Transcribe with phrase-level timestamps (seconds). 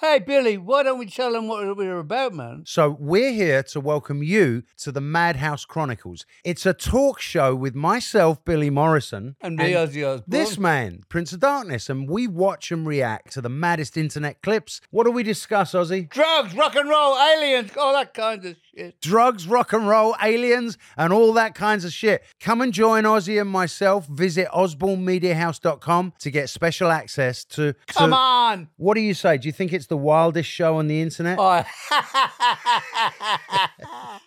[0.00, 2.62] Hey, Billy, why don't we tell them what we're about, man?
[2.64, 6.24] So, we're here to welcome you to the Madhouse Chronicles.
[6.42, 10.24] It's a talk show with myself, Billy Morrison, And me, Ozzy Osbourne.
[10.26, 14.80] this man, Prince of Darkness, and we watch and react to the maddest internet clips.
[14.90, 16.08] What do we discuss, Ozzy?
[16.08, 18.69] Drugs, rock and roll, aliens, all that kind of shit.
[19.00, 22.22] Drugs, rock and roll, aliens, and all that kinds of shit.
[22.40, 24.06] Come and join Ozzy and myself.
[24.06, 27.72] Visit osbornemediahouse.com to get special access to.
[27.72, 28.68] to- Come on!
[28.76, 29.38] What do you say?
[29.38, 31.38] Do you think it's the wildest show on the internet?
[31.40, 31.64] Oh.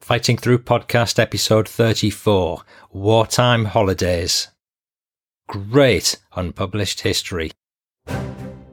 [0.00, 2.62] Fighting Through Podcast Episode 34
[2.92, 4.48] Wartime Holidays.
[5.48, 7.50] Great unpublished history.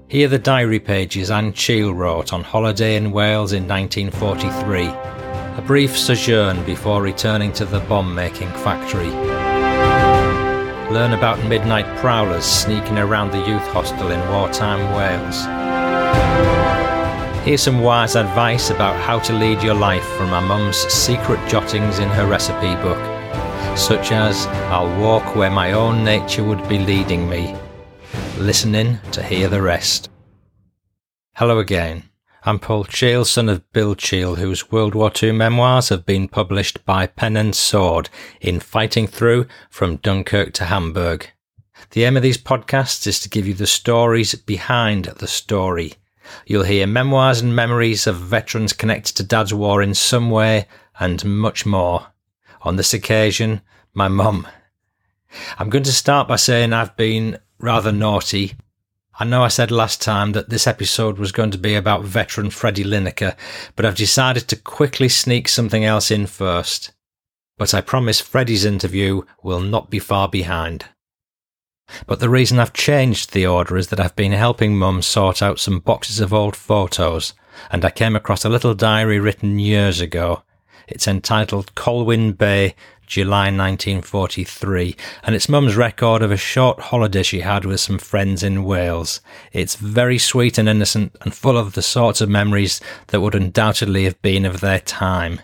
[0.07, 4.87] Here the diary pages Anne Cheall wrote on holiday in Wales in 1943.
[4.87, 9.09] A brief sojourn before returning to the bomb making factory.
[10.91, 15.45] Learn about midnight prowlers sneaking around the youth hostel in wartime Wales.
[17.45, 21.99] Here's some wise advice about how to lead your life from my mum's secret jottings
[21.99, 22.99] in her recipe book,
[23.75, 27.55] such as I'll walk where my own nature would be leading me,
[28.37, 30.09] listening to hear the rest.
[31.35, 32.03] Hello again.
[32.43, 36.85] I'm Paul Cheall, son of Bill Cheall, whose World War II memoirs have been published
[36.85, 41.29] by Pen and Sword in Fighting Through from Dunkirk to Hamburg.
[41.91, 45.93] The aim of these podcasts is to give you the stories behind the story.
[46.45, 50.67] You'll hear memoirs and memories of veterans connected to Dad's war in some way
[50.99, 52.07] and much more.
[52.61, 53.61] On this occasion,
[53.93, 54.47] my mum.
[55.57, 58.55] I'm going to start by saying I've been rather naughty.
[59.19, 62.49] I know I said last time that this episode was going to be about veteran
[62.49, 63.35] Freddie Lineker,
[63.75, 66.91] but I've decided to quickly sneak something else in first.
[67.57, 70.85] But I promise Freddie's interview will not be far behind.
[72.07, 75.59] But the reason I've changed the order is that I've been helping Mum sort out
[75.59, 77.33] some boxes of old photos,
[77.71, 80.43] and I came across a little diary written years ago.
[80.89, 87.41] It's entitled Colwyn Bay, July 1943, and it's Mum's record of a short holiday she
[87.41, 89.21] had with some friends in Wales.
[89.53, 94.03] It's very sweet and innocent and full of the sorts of memories that would undoubtedly
[94.05, 95.41] have been of their time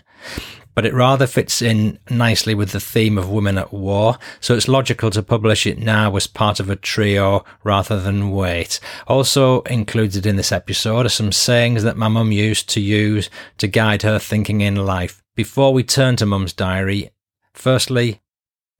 [0.76, 4.68] but it rather fits in nicely with the theme of women at war, so it's
[4.68, 8.78] logical to publish it now as part of a trio rather than wait.
[9.08, 13.66] Also included in this episode are some sayings that my mum used to use to
[13.66, 15.22] guide her thinking in life.
[15.36, 17.10] Before we turn to mum's diary,
[17.52, 18.22] firstly,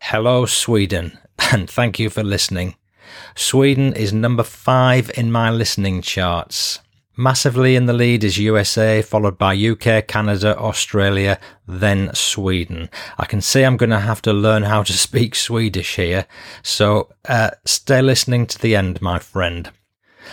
[0.01, 1.19] hello Sweden,
[1.53, 2.77] and thank you for listening.
[3.35, 6.79] Sweden is number five in my listening charts.
[7.15, 12.89] Massively in the lead is USA, followed by UK, Canada, Australia, then Sweden.
[13.19, 16.27] I can see I'm going to have to learn how to speak Swedish here,
[16.63, 19.71] so uh, stay listening to the end, my friend.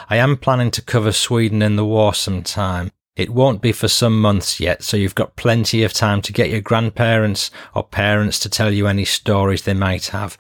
[0.09, 2.93] I am planning to cover Sweden in the war sometime.
[3.15, 6.49] It won't be for some months yet, so you've got plenty of time to get
[6.49, 10.35] your grandparents or parents to tell you any stories they might have.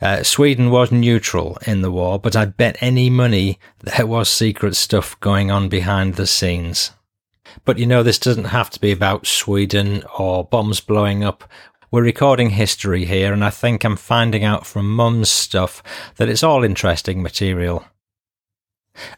[0.00, 4.76] Uh, Sweden was neutral in the war, but I bet any money there was secret
[4.76, 6.92] stuff going on behind the scenes.
[7.64, 11.50] But you know, this doesn't have to be about Sweden or bombs blowing up.
[11.90, 15.82] We're recording history here, and I think I'm finding out from Mum's stuff
[16.16, 17.84] that it's all interesting material.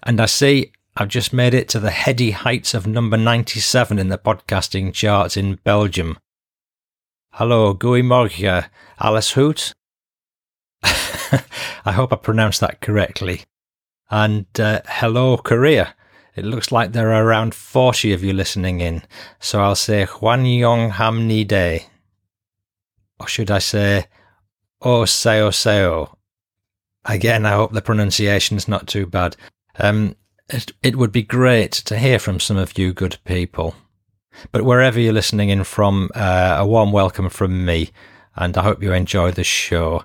[0.03, 4.11] And I see I've just made it to the heady heights of number 97 in
[4.11, 6.19] the podcasting charts in Belgium.
[7.33, 8.67] Hallo, goeiemorgen,
[9.01, 9.73] Alice goed?
[10.85, 13.43] I hope I pronounced that correctly.
[14.09, 15.97] And uh, hello, Korea.
[16.37, 19.03] It looks like there are around 40 of you listening in,
[19.41, 21.87] so I'll say Hwanyong Hamni Day.
[23.19, 24.07] Or should I say
[24.81, 26.15] O Seo Seo?
[27.05, 29.37] Again, I hope the pronunciation's not too bad.
[29.77, 30.15] Um,
[30.49, 33.75] it, it would be great to hear from some of you good people.
[34.53, 37.91] But wherever you're listening in from, uh, a warm welcome from me,
[38.37, 40.05] and I hope you enjoy the show.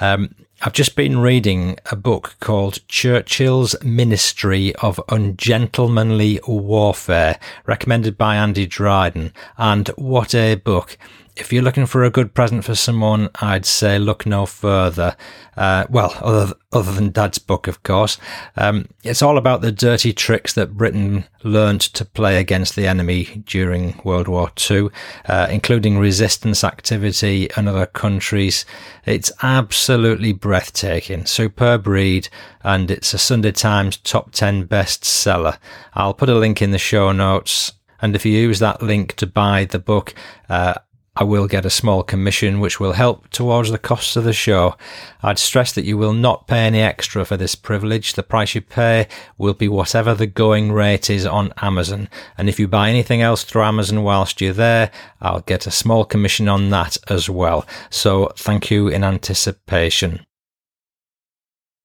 [0.00, 8.36] Um, I've just been reading a book called Churchill's Ministry of Ungentlemanly Warfare, recommended by
[8.36, 9.32] Andy Dryden.
[9.56, 10.96] And what a book!
[11.34, 15.16] If you're looking for a good present for someone, I'd say look no further.
[15.56, 18.18] Uh, well, other, other than Dad's book, of course.
[18.54, 23.42] Um, it's all about the dirty tricks that Britain learned to play against the enemy
[23.46, 24.90] during World War II,
[25.26, 28.66] uh, including resistance activity in other countries.
[29.06, 32.28] It's absolutely breathtaking, superb read,
[32.62, 35.56] and it's a Sunday Times top 10 bestseller.
[35.94, 37.72] I'll put a link in the show notes.
[38.02, 40.12] And if you use that link to buy the book,
[40.48, 40.74] uh,
[41.14, 44.76] I will get a small commission which will help towards the costs of the show.
[45.22, 48.14] I'd stress that you will not pay any extra for this privilege.
[48.14, 52.08] The price you pay will be whatever the going rate is on Amazon.
[52.38, 56.06] And if you buy anything else through Amazon whilst you're there, I'll get a small
[56.06, 57.66] commission on that as well.
[57.90, 60.24] So thank you in anticipation.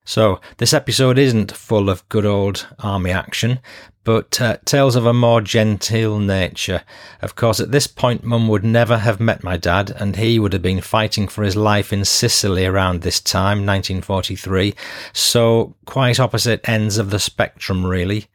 [0.05, 3.59] So, this episode isn't full of good old army action,
[4.07, 6.81] but uh, tales of a more genteel nature.
[7.21, 10.53] Of course, at this point, Mum would never have met my dad, and he would
[10.53, 14.73] have been fighting for his life in Sicily around this time, 1943.
[15.11, 18.27] So, quite opposite ends of the spectrum, really.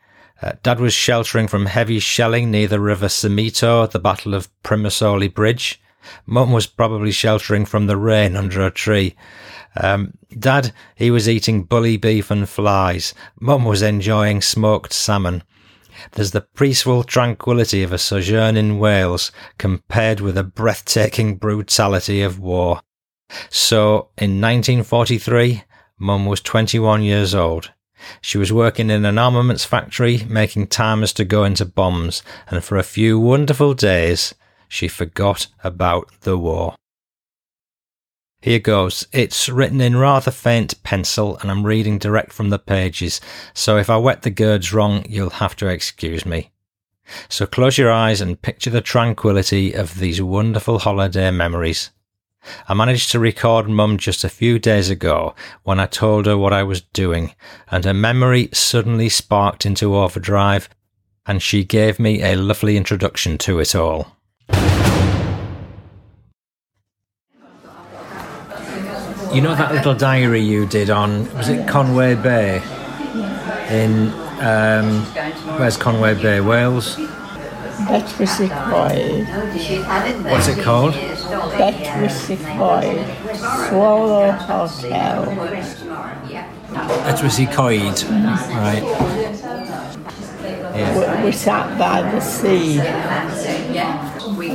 [0.43, 4.51] Uh, Dad was sheltering from heavy shelling near the River Simeto at the Battle of
[4.63, 5.81] Primosole Bridge.
[6.27, 9.15] Mum was probably sheltering from the rain under a tree.
[9.75, 13.15] Um, Dad, he was eating bully beef and flies.
[13.41, 15.43] Mum was enjoying smoked salmon.
[16.13, 22.39] There's the peaceful tranquillity of a sojourn in Wales compared with the breathtaking brutality of
[22.39, 22.81] war.
[23.49, 25.65] So, in 1943,
[25.99, 27.73] Mum was 21 years old.
[28.21, 32.77] She was working in an armaments factory, making timers to go into bombs, and for
[32.77, 34.35] a few wonderful days,
[34.69, 36.75] she forgot about the war.
[38.43, 39.07] Here goes.
[39.13, 43.21] It's written in rather faint pencil and I'm reading direct from the pages,
[43.55, 46.51] so if I wet the girds wrong, you'll have to excuse me.
[47.29, 51.91] So close your eyes and picture the tranquility of these wonderful holiday memories.
[52.69, 56.53] I managed to record Mum just a few days ago when I told her what
[56.53, 57.37] I was doing,
[57.71, 60.69] and her memory suddenly sparked into overdrive,
[61.27, 64.17] and she gave me a lovely introduction to it all.
[69.35, 72.63] You know that little diary you did on was it Conway Bay
[73.71, 74.13] in
[74.43, 75.05] um,
[75.57, 76.97] where's Conway Bay, Wales?
[77.87, 79.27] Betwixt Coed.
[80.25, 80.95] What's it called?
[80.95, 83.07] Betwixt Coed.
[83.69, 85.27] Swallow Hotel.
[87.07, 88.03] Etwysy Coed,
[88.57, 88.83] right?
[90.75, 91.21] Yeah.
[91.21, 92.81] We, we sat by the sea.
[92.81, 93.29] I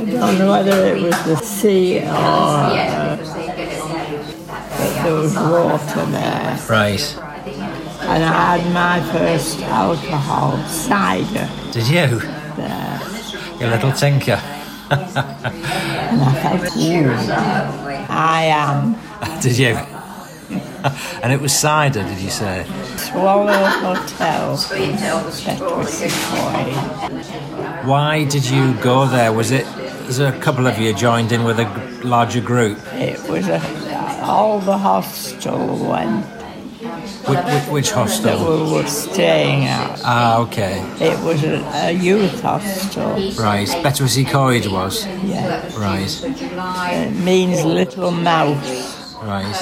[0.04, 3.37] don't know whether it was the sea or uh,
[5.12, 6.58] was water there.
[6.68, 7.18] Right.
[8.00, 12.20] And I had my first alcohol, cider, Did you?
[12.56, 13.00] there.
[13.60, 14.40] You little tinker.
[14.90, 17.10] And I felt, ooh,
[18.08, 19.40] I am.
[19.42, 19.78] Did you?
[21.22, 22.64] and it was cider, did you say?
[22.96, 24.56] Swallow Hotel.
[27.84, 29.32] Why did you go there?
[29.32, 29.66] Was it?
[30.02, 32.78] There's a couple of you joined in with a larger group.
[32.94, 33.58] It was a,
[34.28, 36.24] all the hostel went
[37.28, 38.66] Which, which, which that hostel?
[38.66, 40.00] we were staying at.
[40.04, 40.78] Ah, okay.
[41.00, 41.56] It was a,
[41.88, 43.10] a youth hostel.
[43.36, 43.66] Right.
[43.82, 45.04] Betws-y-Coed was.
[45.24, 45.66] Yeah.
[45.76, 46.12] Right.
[46.94, 49.14] It means little mouse.
[49.22, 49.58] Right.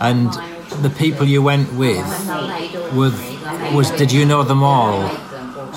[0.00, 0.28] And
[0.82, 2.04] the people you went with,
[2.92, 3.14] were,
[3.74, 5.08] was did you know them all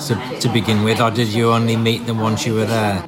[0.06, 3.02] to, to begin with, or did you only meet them once you were there?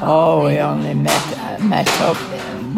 [0.00, 2.16] Oh, we only met met up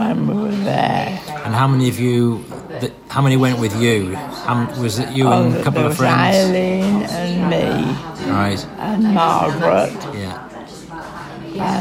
[0.01, 1.21] when we were there.
[1.45, 2.45] And how many of you?
[2.81, 4.15] That, how many went with you?
[4.47, 6.37] How, was it you and a couple there of was friends?
[6.37, 8.67] Eileen and me Right.
[8.79, 10.49] and Margaret Yeah.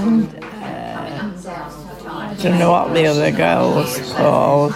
[0.02, 4.74] and uh, I don't know what the other girl was called.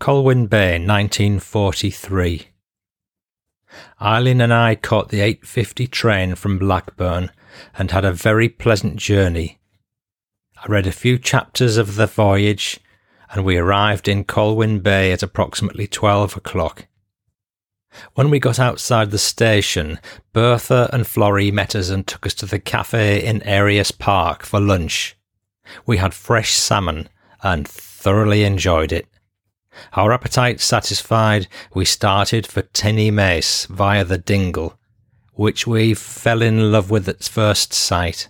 [0.00, 2.48] Colwyn Bay, 1943.
[4.00, 7.30] Eileen and I caught the 8.50 train from Blackburn
[7.76, 9.58] and had a very pleasant journey.
[10.62, 12.80] I read a few chapters of the voyage
[13.30, 16.86] and we arrived in Colwyn Bay at approximately 12 o'clock.
[18.14, 19.98] When we got outside the station,
[20.32, 24.60] Bertha and Florrie met us and took us to the cafe in Eirias Park for
[24.60, 25.16] lunch.
[25.86, 27.08] We had fresh salmon
[27.42, 29.06] and thoroughly enjoyed it.
[29.94, 34.78] Our appetite satisfied, we started for Tinny Mace via the Dingle,
[35.34, 38.28] which we fell in love with at first sight.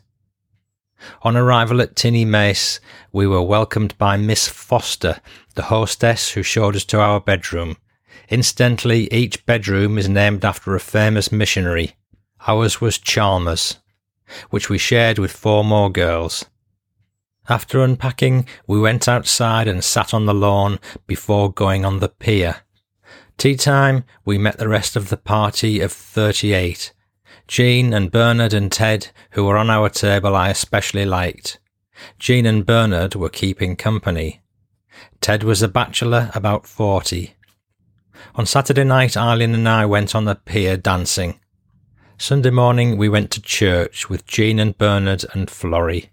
[1.23, 2.81] On arrival at Tinny Mace,
[3.12, 5.21] we were welcomed by Miss Foster,
[5.55, 7.76] the hostess who showed us to our bedroom.
[8.28, 11.95] Incidentally, each bedroom is named after a famous missionary.
[12.47, 13.78] Ours was Chalmers,
[14.50, 16.45] which we shared with four more girls.
[17.49, 22.57] After unpacking, we went outside and sat on the lawn before going on the pier.
[23.38, 26.93] Tea time, we met the rest of the party of 38.
[27.47, 31.59] Jean and Bernard and Ted, who were on our table, I especially liked.
[32.19, 34.43] Jean and Bernard were keeping company.
[35.23, 37.35] Ted was a bachelor, about 40.
[38.35, 41.40] On Saturday night, Eileen and I went on the pier dancing.
[42.19, 46.11] Sunday morning we went to church with Jean and Bernard and Florrie.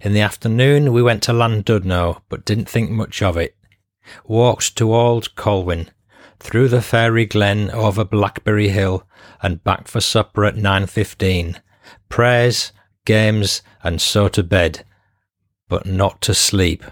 [0.00, 3.56] In the afternoon we went to Llandudno, but didn't think much of it.
[4.24, 5.90] Walked to Old Colwyn,
[6.38, 9.06] through the fairy glen over Blackberry Hill,
[9.42, 11.60] and back for supper at 9.15.
[12.08, 12.72] Prayers,
[13.04, 14.84] games, and so to bed,
[15.68, 16.84] but not to sleep.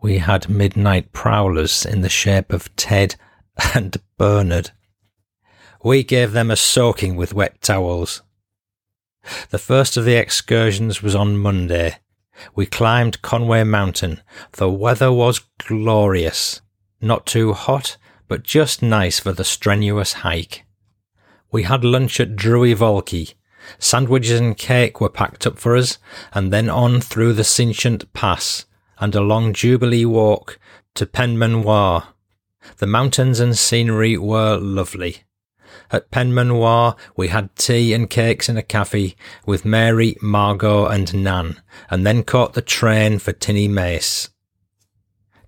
[0.00, 3.16] We had midnight prowlers in the shape of Ted
[3.74, 4.70] and Bernard.
[5.82, 8.22] We gave them a soaking with wet towels.
[9.50, 11.98] The first of the excursions was on Monday.
[12.54, 14.22] We climbed Conway Mountain.
[14.52, 16.60] The weather was glorious.
[17.00, 17.96] Not too hot,
[18.28, 20.64] but just nice for the strenuous hike.
[21.50, 23.34] We had lunch at Drury Volky.
[23.78, 25.98] Sandwiches and cake were packed up for us,
[26.32, 28.66] and then on through the Sychnant Pass
[28.98, 30.58] and along Jubilee Walk
[30.94, 32.08] to Penmaenmawr.
[32.78, 35.22] The mountains and scenery were lovely.
[35.90, 39.16] At Penmaenmawr, we had tea and cakes in a cafe
[39.46, 44.28] with Mary, Margot, and Nan, and then caught the train for Tinny Mace.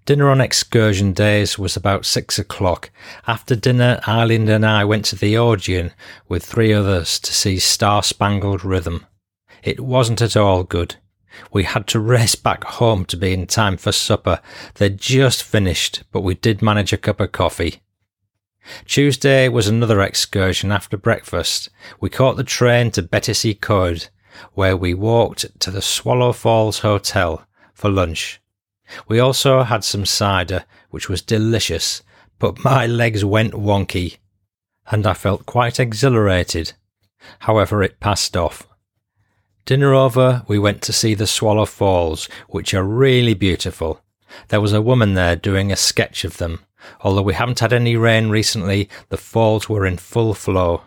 [0.07, 2.91] Dinner on excursion days was about six o'clock.
[3.27, 5.93] After dinner, Eileen and I went to the Augean
[6.27, 9.07] with three others to see Star Spangled Rhythm.
[9.63, 10.97] It wasn't at all good.
[11.53, 14.41] We had to race back home to be in time for supper.
[14.77, 17.83] They'd just finished, but we did manage a cup of coffee.
[18.85, 21.69] Tuesday was another excursion after breakfast.
[22.01, 24.09] We caught the train to Battersea Coed,
[24.55, 28.41] where we walked to the Swallow Falls Hotel for lunch.
[29.09, 32.03] We also had some cider, which was delicious,
[32.39, 34.19] but my legs went wonky,
[34.91, 36.73] and I felt quite exhilarated.
[37.41, 38.67] However, it passed off.
[39.67, 44.01] Dinner over, we went to see the Swallow Falls, which are really beautiful.
[44.49, 46.61] There was a woman there doing a sketch of them.
[47.03, 50.83] Although we haven't had any rain recently, the falls were in full flow.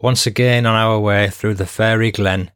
[0.00, 2.50] Once again on our way through the fairy glen.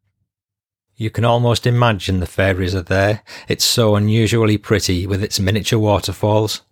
[0.97, 3.23] You can almost imagine the fairies are there.
[3.47, 6.63] It's so unusually pretty with its miniature waterfalls.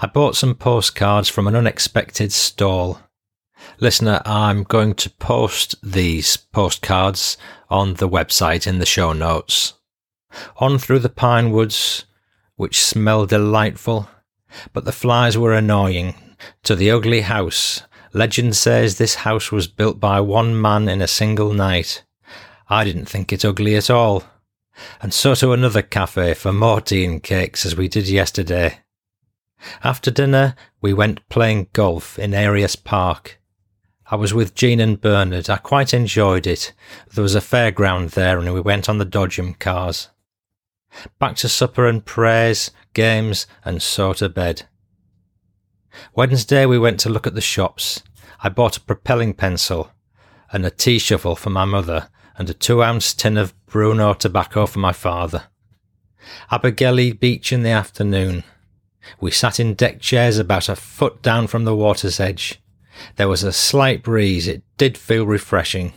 [0.00, 3.00] I bought some postcards from an unexpected stall.
[3.78, 7.36] Listener, I'm going to post these postcards
[7.70, 9.74] on the website in the show notes.
[10.56, 12.06] On through the pine woods,
[12.56, 14.08] which smell delightful,
[14.72, 16.14] but the flies were annoying.
[16.64, 17.82] To the ugly house.
[18.12, 22.04] Legend says this house was built by one man in a single night.
[22.68, 24.24] I didn't think it ugly at all.
[25.00, 28.80] And so to another cafe for more tea and cakes as we did yesterday.
[29.82, 33.40] After dinner, we went playing golf in Eirias Park.
[34.10, 35.48] I was with Jean and Bernard.
[35.48, 36.72] I quite enjoyed it.
[37.12, 40.10] There was a fairground there and we went on the Dodgem cars.
[41.18, 44.62] Back to supper and prayers, games, and so to bed.
[46.14, 48.02] Wednesday we went to look at the shops.
[48.42, 49.90] I bought a propelling pencil
[50.52, 54.66] and a tea shovel for my mother and a two ounce tin of Bruno tobacco
[54.66, 55.44] for my father.
[56.50, 58.44] Abergele Beach in the afternoon.
[59.20, 62.60] We sat in deck chairs about a foot down from the water's edge.
[63.16, 64.48] There was a slight breeze.
[64.48, 65.92] It did feel refreshing.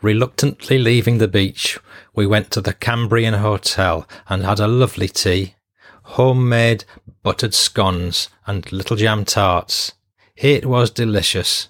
[0.00, 1.78] Reluctantly leaving the beach,
[2.18, 5.54] we went to the Cambrian Hotel and had a lovely tea,
[6.02, 6.84] homemade
[7.22, 9.92] buttered scones and little jam tarts.
[10.34, 11.68] It was delicious.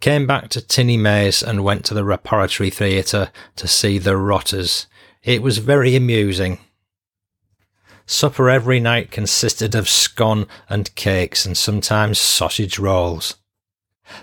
[0.00, 4.86] Came back to Tinny Mays and went to the Repertory Theatre to see the Rotters.
[5.22, 6.60] It was very amusing.
[8.06, 13.34] Supper every night consisted of scone and cakes and sometimes sausage rolls.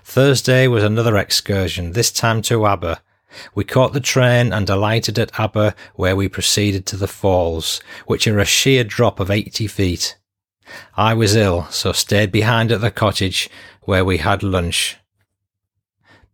[0.03, 2.97] Thursday was another excursion, this time to Aber,
[3.53, 8.27] we caught the train and alighted at Aber, where we proceeded to the falls, which
[8.27, 10.17] are a sheer drop of 80 feet.
[10.95, 13.49] I was ill, so stayed behind at the cottage,
[13.81, 14.97] where we had lunch.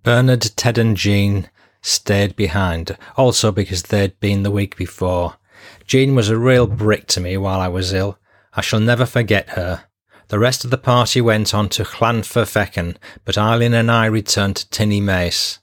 [0.03, 1.49] Bernard, Ted, and Jean
[1.81, 5.37] stayed behind, also because they'd been the week before.
[5.85, 8.19] Jean was a real brick to me while I was ill.
[8.53, 9.85] I shall never forget her.
[10.29, 14.69] The rest of the party went on to Llanfairfechan, but Eileen and I returned to
[14.69, 15.59] Tinny Mace.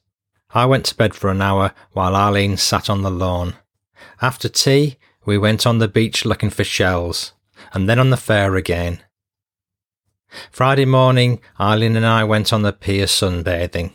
[0.55, 3.55] I went to bed for an hour while Arlene sat on the lawn.
[4.23, 7.33] After tea, we went on the beach looking for shells,
[7.73, 9.03] and then on the fair again.
[10.51, 13.93] Friday morning, Eileen and I went on the pier sunbathing.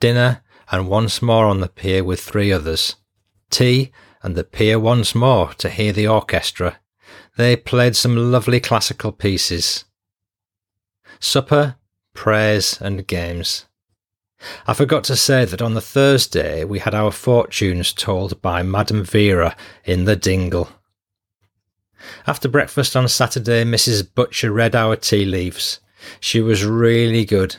[0.00, 2.96] Dinner, and once more on the pier with three others.
[3.50, 6.78] Tea, and the pier once more to hear the orchestra.
[7.36, 9.84] They played some lovely classical pieces.
[11.20, 11.76] Supper,
[12.14, 13.66] prayers, and games.
[14.66, 19.04] I forgot to say that on the Thursday we had our fortunes told by Madame
[19.04, 20.68] Vera in the dingle.
[22.26, 24.06] After breakfast on Saturday, Mrs.
[24.14, 25.80] Butcher read our tea leaves.
[26.20, 27.56] She was really good.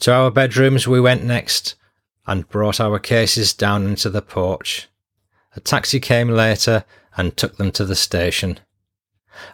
[0.00, 1.74] To our bedrooms we went next
[2.26, 4.88] and brought our cases down into the porch.
[5.56, 6.84] A taxi came later
[7.16, 8.60] and took them to the station.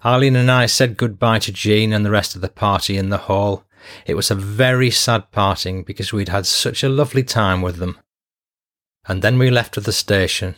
[0.03, 3.19] Arlene and I said goodbye to Jean and the rest of the party in the
[3.19, 3.64] hall.
[4.07, 7.99] It was a very sad parting because we'd had such a lovely time with them.
[9.07, 10.57] And then we left for the station.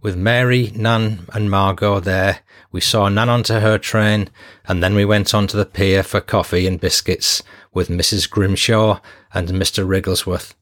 [0.00, 4.30] With Mary, Nan, and Margot there, we saw Nan onto her train,
[4.66, 7.42] and then we went on to the pier for coffee and biscuits
[7.72, 8.30] with Mrs.
[8.30, 9.00] Grimshaw
[9.34, 9.86] and Mr.
[9.86, 10.54] Wrigglesworth,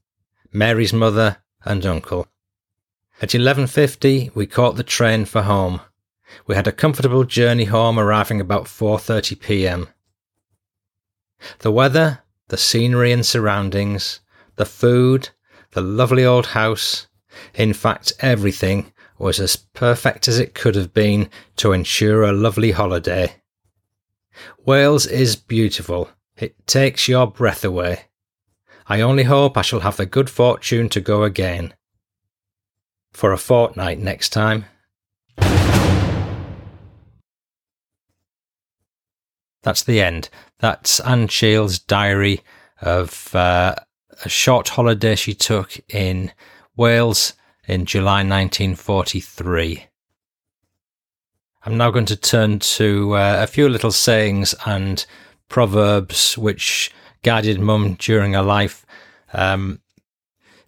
[0.53, 2.29] Mary's mother and uncle.
[3.21, 5.81] At 11.50 we caught the train for home.
[6.47, 9.89] We had a comfortable journey home arriving about 4:30 p.m.
[11.61, 14.21] The weather, the scenery and surroundings,
[14.57, 15.31] the food,
[15.73, 17.07] the lovely old house,
[17.55, 22.71] in fact everything was as perfect as it could have been to ensure a lovely
[22.73, 23.35] holiday.
[24.65, 26.11] Wales is beautiful.
[26.37, 28.07] It takes your breath away.
[28.87, 31.75] I only hope I shall have the good fortune to go again.
[33.13, 34.67] For a fortnight next time.
[39.67, 40.29] That's the end.
[40.61, 42.43] That's Anne Shields' diary
[42.81, 43.75] of uh,
[44.25, 46.31] a short holiday she took in
[46.77, 47.33] Wales
[47.67, 49.87] in July 1943.
[51.65, 55.05] I'm now going to turn to uh, a few little sayings and
[55.49, 56.93] proverbs which
[57.25, 58.87] guided Mum during her life.
[59.33, 59.81] Um,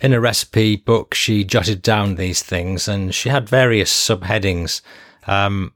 [0.01, 4.81] in a recipe book, she jotted down these things and she had various subheadings.
[5.29, 5.73] Um,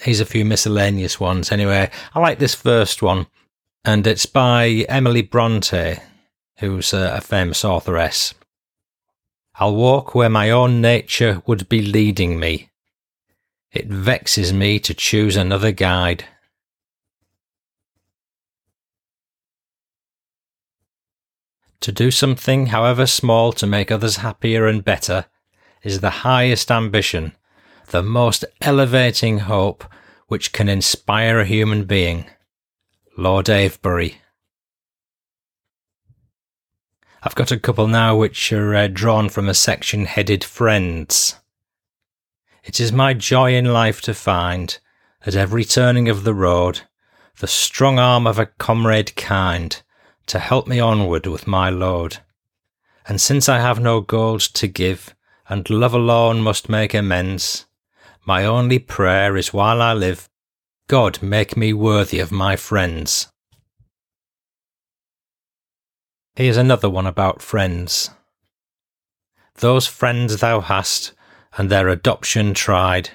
[0.00, 1.90] here's a few miscellaneous ones anyway.
[2.14, 3.26] I like this first one,
[3.84, 5.98] and it's by Emily Bronte,
[6.58, 8.34] who's a, a famous authoress.
[9.56, 12.70] I'll walk where my own nature would be leading me.
[13.70, 16.24] It vexes me to choose another guide.
[21.80, 25.26] To do something, however small, to make others happier and better
[25.82, 27.36] is the highest ambition,
[27.90, 29.84] the most elevating hope
[30.28, 32.26] which can inspire a human being.
[33.16, 34.18] Lord Avebury.
[37.22, 41.36] I've got a couple now which are uh, drawn from a section headed Friends.
[42.64, 44.78] It is my joy in life to find,
[45.24, 46.82] at every turning of the road,
[47.40, 49.80] the strong arm of a comrade kind
[50.26, 52.18] to help me onward with my load.
[53.06, 55.14] And since I have no gold to give,
[55.48, 57.66] and love alone must make amends,
[58.24, 60.28] my only prayer is while I live,
[60.88, 63.28] God make me worthy of my friends.
[66.34, 68.10] Here's another one about friends.
[69.56, 71.12] Those friends thou hast,
[71.56, 73.10] and their adoption tried,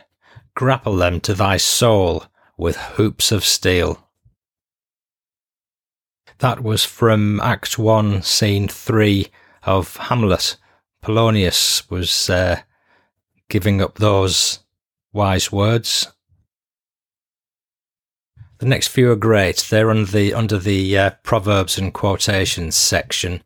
[0.55, 2.25] grapple them to thy soul
[2.57, 4.07] with hoops of steel.
[6.37, 9.27] That was from Act 1, Scene 3
[9.63, 10.55] of Hamlet.
[11.01, 12.61] Polonius was uh,
[13.49, 14.59] giving up those
[15.13, 16.11] wise words.
[18.59, 19.65] The next few are great.
[19.69, 23.41] They're under the under the uh, proverbs and quotations section.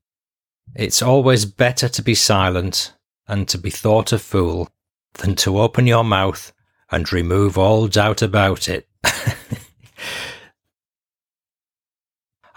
[0.76, 2.93] It's always better to be silent
[3.28, 4.69] and to be thought a fool
[5.15, 6.52] than to open your mouth
[6.91, 8.88] and remove all doubt about it.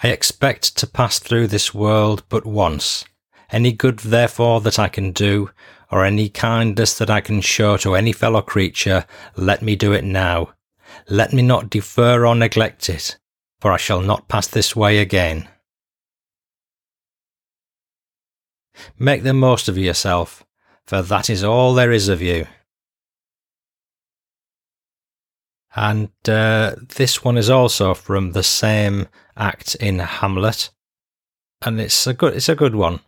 [0.02, 3.04] I expect to pass through this world but once.
[3.50, 5.50] Any good, therefore, that I can do,
[5.90, 9.06] or any kindness that I can show to any fellow creature,
[9.36, 10.52] let me do it now.
[11.08, 13.18] Let me not defer or neglect it,
[13.60, 15.48] for I shall not pass this way again.
[18.98, 20.44] Make the most of yourself,
[20.86, 22.46] for that is all there is of you.
[25.74, 30.70] And uh, this one is also from the same act in Hamlet,
[31.60, 33.00] and it's a good it's a good one.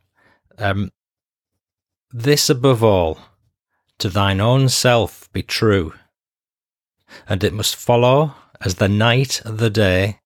[0.58, 0.90] Um,
[2.10, 3.18] this above all,
[3.98, 5.94] to thine own self be true,
[7.28, 10.20] and it must follow as the night the day.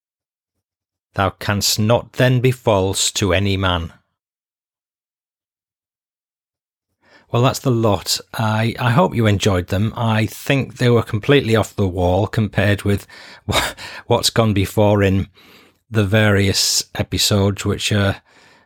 [1.14, 3.92] Thou canst not then be false to any man.
[7.30, 8.20] Well, that's the lot.
[8.34, 9.92] I, I hope you enjoyed them.
[9.96, 13.06] I think they were completely off the wall compared with
[14.06, 15.28] what's gone before in
[15.90, 18.22] the various episodes, which are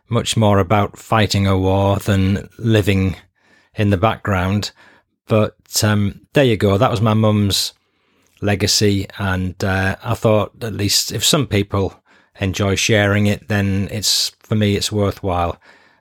[0.09, 3.15] much more about fighting a war than living
[3.75, 4.71] in the background.
[5.27, 6.77] But um, there you go.
[6.77, 7.73] That was my mum's
[8.41, 12.01] legacy, and uh, I thought at least if some people
[12.39, 15.59] enjoy sharing it, then it's for me it's worthwhile.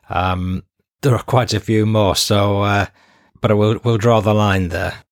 [0.08, 0.62] Um,
[1.02, 2.86] there are quite a few more, so uh,
[3.40, 5.02] but I will we'll draw the line there.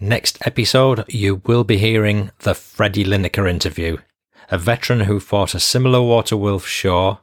[0.00, 3.96] Next episode, you will be hearing the Freddie Lineker interview.
[4.50, 7.18] A veteran who fought a similar Wilf Shaw.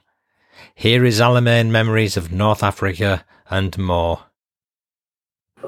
[0.75, 4.25] Here is Alamein memories of North Africa and more.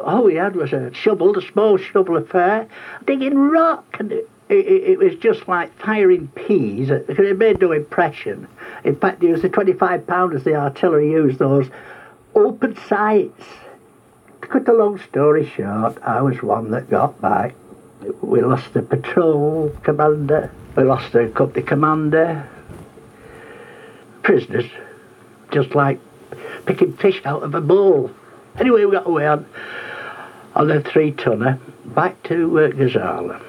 [0.03, 2.67] All we had was a shovel, a small shovel affair,
[3.05, 6.89] digging rock, and it, it, it was just like firing peas.
[6.89, 8.47] It made no impression.
[8.83, 11.69] In fact, it was the 25 pounders the artillery used, those
[12.35, 13.45] open sights.
[14.41, 17.55] To cut a long story short, I was one that got back.
[18.21, 22.47] We lost the patrol commander, we lost the company commander,
[24.21, 24.69] prisoners,
[25.51, 25.99] just like
[26.67, 28.11] picking fish out of a bowl.
[28.59, 29.45] Anyway, we got away on,
[30.55, 33.41] on the three tonner back to uh, Gazala.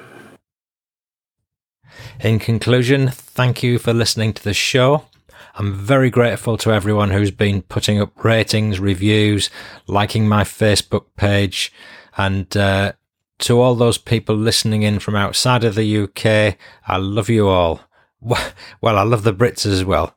[2.19, 5.05] In conclusion, thank you for listening to the show.
[5.55, 9.51] I'm very grateful to everyone who's been putting up ratings, reviews,
[9.87, 11.71] liking my Facebook page,
[12.17, 12.93] and uh,
[13.39, 16.57] to all those people listening in from outside of the UK.
[16.87, 17.81] I love you all.
[18.81, 20.15] Well, I love the Brits as well.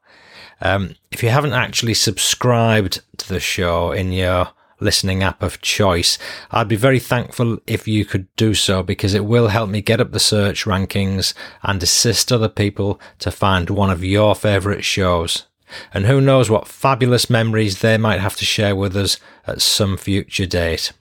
[0.61, 6.19] Um, if you haven't actually subscribed to the show in your listening app of choice,
[6.51, 10.01] I'd be very thankful if you could do so because it will help me get
[10.01, 15.47] up the search rankings and assist other people to find one of your favourite shows.
[15.93, 19.97] And who knows what fabulous memories they might have to share with us at some
[19.97, 20.93] future date.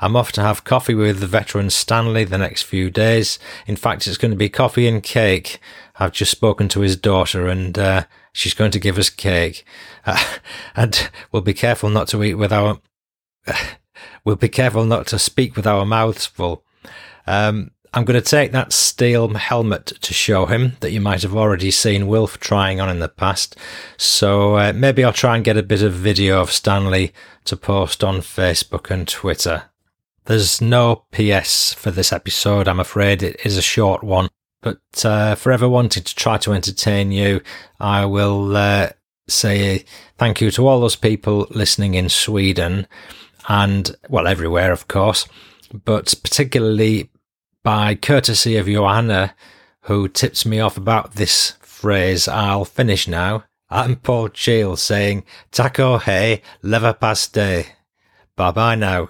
[0.00, 3.38] I'm off to have coffee with the veteran Stanley the next few days.
[3.66, 5.60] In fact, it's going to be coffee and cake.
[5.96, 9.64] I've just spoken to his daughter and uh, she's going to give us cake.
[10.04, 10.22] Uh,
[10.76, 12.80] and we'll be careful not to eat with our.
[14.24, 16.64] we'll be careful not to speak with our mouths full.
[17.26, 21.34] Um, I'm going to take that steel helmet to show him that you might have
[21.34, 23.56] already seen Wilf trying on in the past.
[23.96, 27.14] So uh, maybe I'll try and get a bit of video of Stanley
[27.46, 29.70] to post on Facebook and Twitter.
[30.26, 33.22] There's no PS for this episode, I'm afraid.
[33.22, 34.28] It is a short one.
[34.60, 37.40] But uh, forever wanting to try to entertain you,
[37.80, 38.90] I will uh,
[39.26, 39.86] say
[40.18, 42.88] thank you to all those people listening in Sweden
[43.48, 45.26] and, well, everywhere, of course,
[45.72, 47.08] but particularly
[47.66, 49.34] by courtesy of Joanna,
[49.80, 53.42] who tips me off about this phrase, I'll finish now.
[53.68, 57.34] I'm Paul Cheall saying, Taco hey, lever paste.
[57.34, 59.08] Bye bye now.